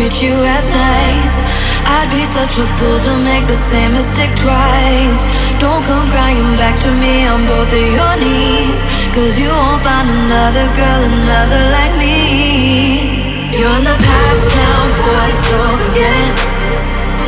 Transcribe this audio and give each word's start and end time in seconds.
treats 0.00 0.22
you 0.24 0.32
as 0.32 0.64
nice. 0.72 1.44
I'd 1.84 2.08
be 2.08 2.24
such 2.24 2.56
a 2.56 2.64
fool 2.80 2.98
to 3.04 3.14
make 3.20 3.44
the 3.44 3.58
same 3.68 3.92
mistake 3.92 4.32
twice. 4.32 5.28
Don't 5.60 5.84
come 5.84 6.08
crying 6.08 6.56
back 6.56 6.72
to 6.88 6.90
me 6.96 7.28
on 7.28 7.44
both 7.44 7.68
of 7.68 7.84
your 7.84 8.14
knees. 8.16 8.80
Cause 9.12 9.36
you 9.36 9.52
won't 9.52 9.84
find 9.84 10.08
another 10.08 10.72
girl, 10.72 11.00
another 11.04 11.62
like 11.76 11.92
me. 12.00 13.52
You're 13.52 13.76
in 13.76 13.84
the 13.84 13.98
past 14.00 14.48
now, 14.56 14.80
boy, 15.04 15.28
so 15.36 15.58
forget 15.84 16.12
it. 16.24 16.36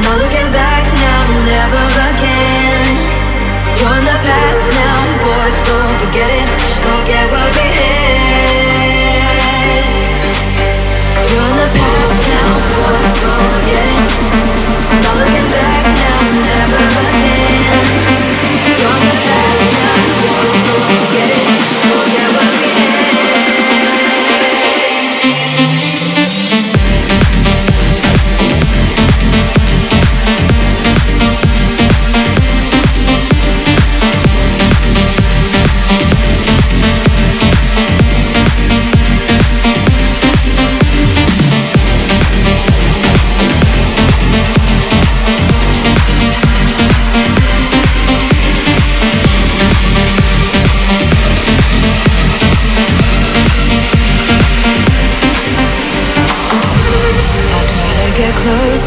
Not 0.00 0.16
looking 0.24 0.48
back 0.48 0.84
now, 0.96 1.20
never 1.44 1.84
again. 2.08 2.88
You're 3.84 3.96
in 4.00 4.06
the 4.08 4.16
past 4.16 4.64
now, 4.72 4.96
boy, 5.20 5.48
so 5.60 5.76
forget 6.00 6.30
it. 6.40 6.48
Forget 6.80 7.24
what 7.36 7.50
we 7.52 7.68
had. 7.68 8.31
So 12.90 13.28
forget 13.54 13.86
it. 13.86 14.02
Not 15.02 15.14
looking 15.20 15.48
back 15.50 15.84
now, 16.02 16.18
never 16.46 17.11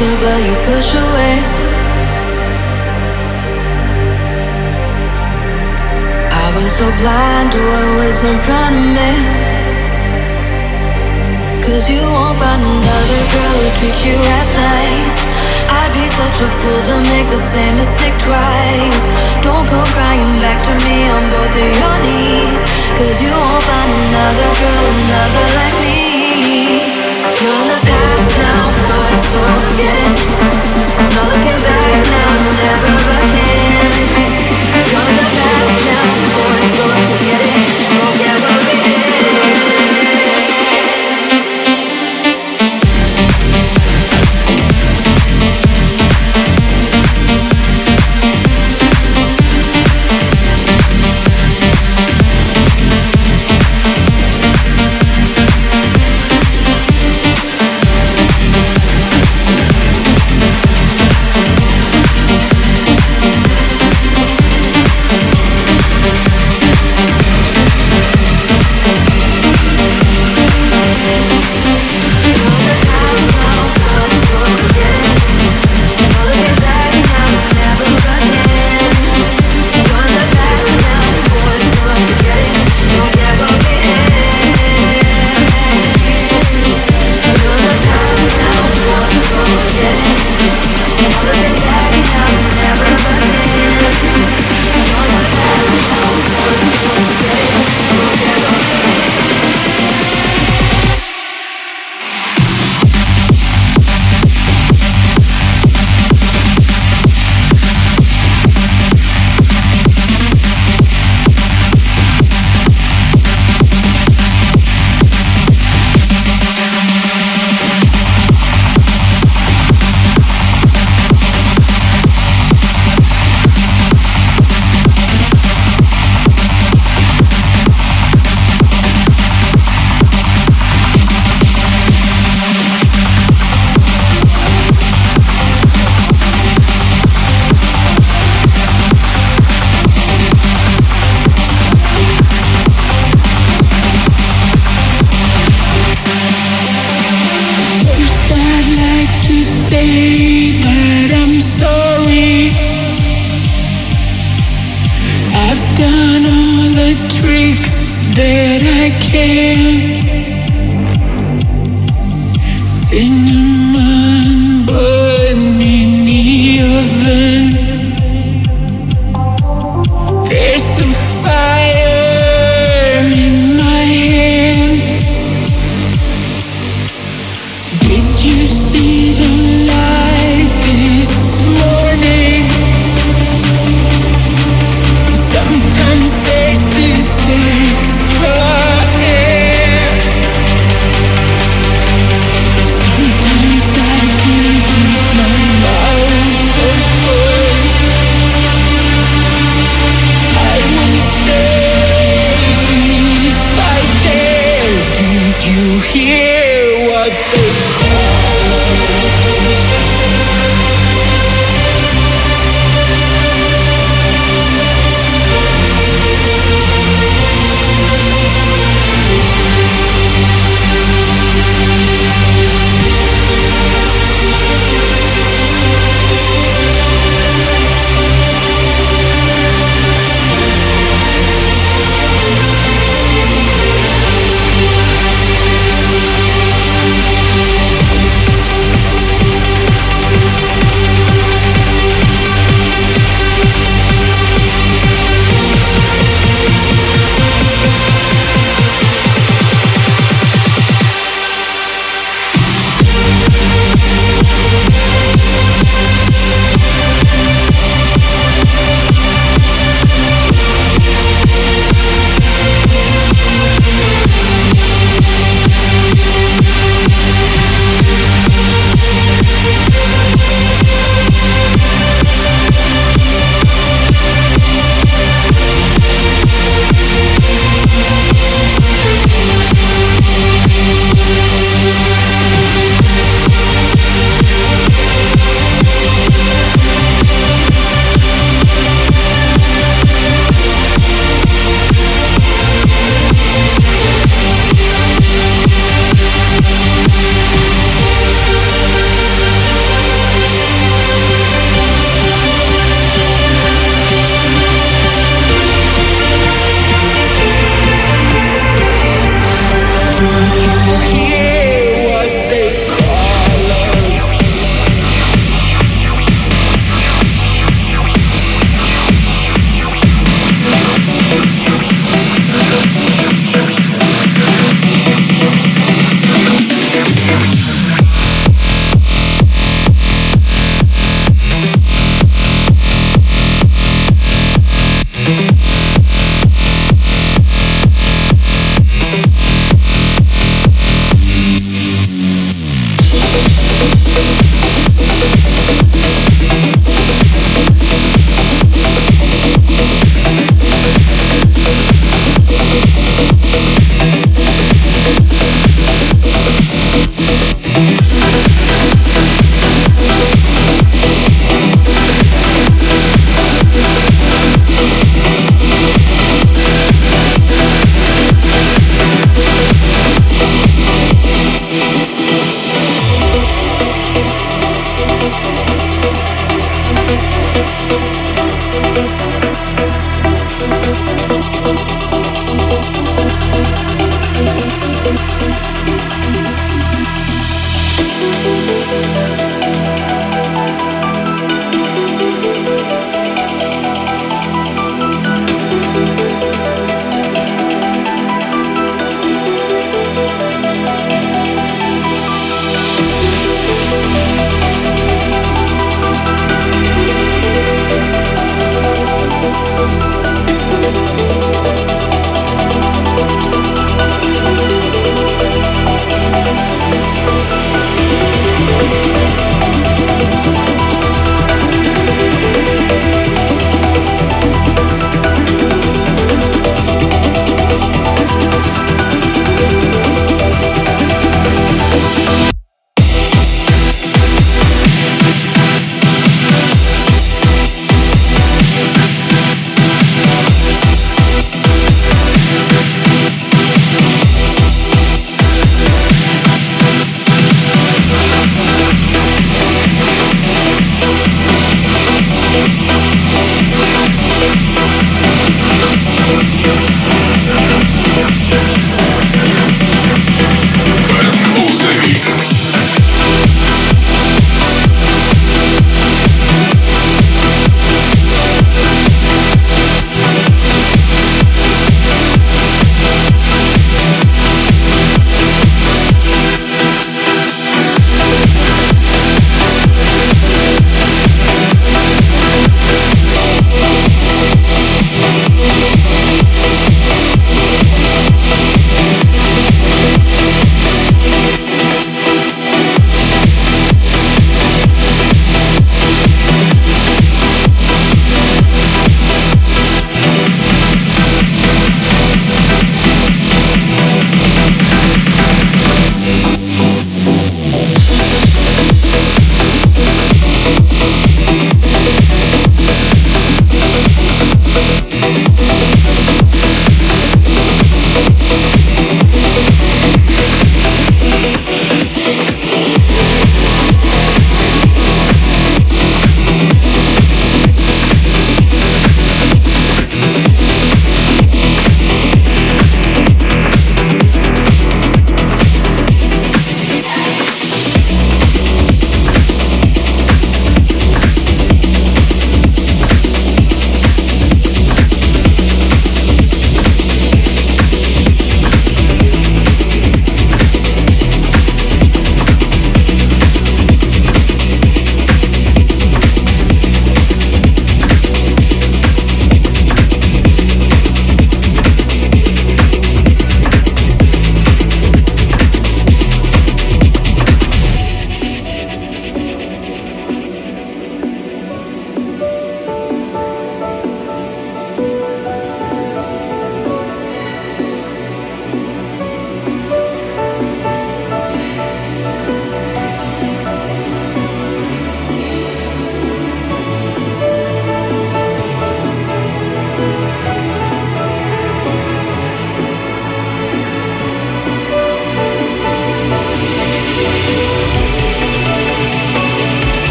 but 0.00 0.40
you 0.40 0.56
push 0.64 0.96
away. 0.96 1.36
I 6.32 6.46
was 6.56 6.72
so 6.72 6.88
blind 6.96 7.52
to 7.52 7.60
what 7.60 7.88
was 8.00 8.24
in 8.24 8.38
front 8.40 8.76
of 8.80 8.86
me. 8.96 9.12
Cause 11.60 11.84
you 11.92 12.00
won't 12.00 12.38
find 12.40 12.64
another 12.64 13.22
girl 13.28 13.56
who 13.60 13.68
treats 13.76 14.00
you 14.08 14.16
as 14.16 14.48
nice. 14.56 15.18
I'd 15.68 15.92
be 15.92 16.08
such 16.08 16.38
a 16.40 16.48
fool 16.48 16.80
to 16.88 16.96
make 17.12 17.28
the 17.28 17.36
same 17.36 17.76
mistake 17.76 18.16
twice. 18.24 19.04
Don't 19.44 19.68
come 19.68 19.84
crying 19.92 20.32
back 20.40 20.64
to 20.64 20.72
me 20.80 20.96
on 21.12 21.28
both 21.28 21.54
of 21.60 21.70
your 21.76 21.96
knees. 22.08 22.60
Cause 22.96 23.20
you 23.20 23.28
won't 23.36 23.64
find 23.68 23.90
another 23.92 24.48
girl, 24.64 24.84
another 24.96 25.46
like 25.60 25.76
me. 25.84 26.79
Now, 32.10 32.30
never 32.60 32.96
again. 33.24 33.92
You're 34.90 35.12
the 35.18 35.26
now, 35.86 36.08
boy, 36.36 36.79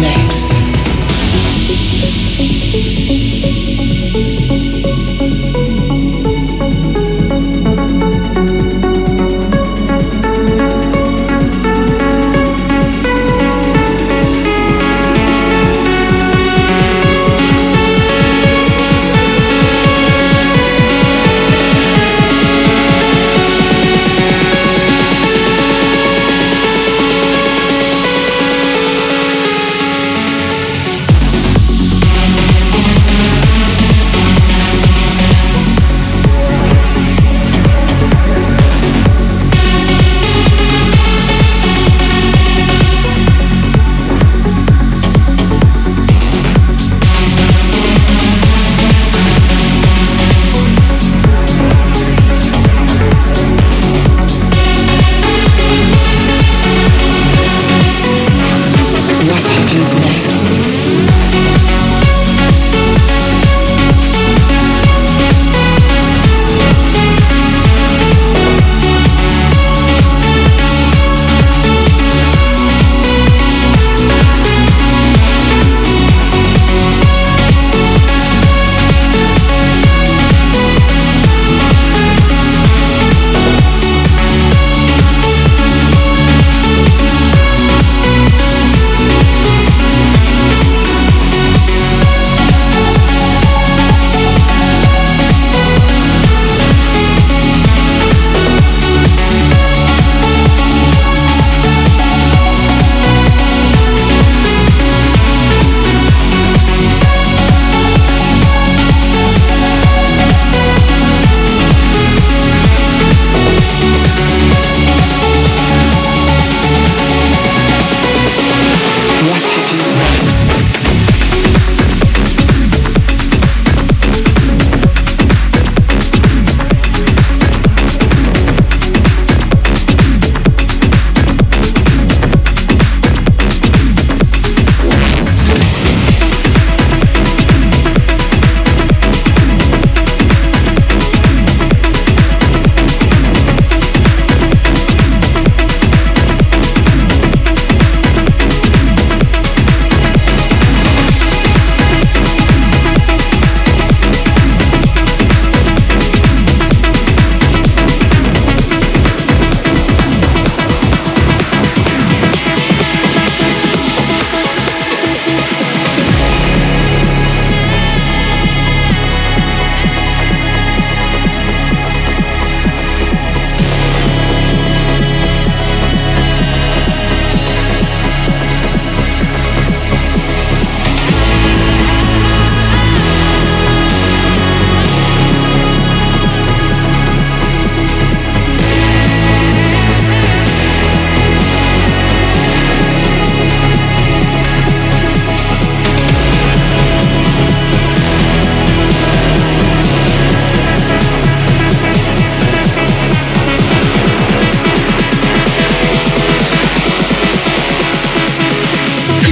next. 0.00 0.37